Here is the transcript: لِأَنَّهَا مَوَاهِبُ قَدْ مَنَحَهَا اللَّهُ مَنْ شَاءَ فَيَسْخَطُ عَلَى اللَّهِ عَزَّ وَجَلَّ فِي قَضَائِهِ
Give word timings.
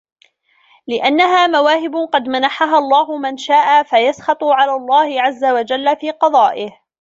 لِأَنَّهَا 0.87 1.47
مَوَاهِبُ 1.47 1.95
قَدْ 2.13 2.29
مَنَحَهَا 2.29 2.77
اللَّهُ 2.77 3.17
مَنْ 3.17 3.37
شَاءَ 3.37 3.83
فَيَسْخَطُ 3.83 4.43
عَلَى 4.43 4.71
اللَّهِ 4.73 5.21
عَزَّ 5.21 5.43
وَجَلَّ 5.45 5.95
فِي 5.95 6.11
قَضَائِهِ 6.11 6.81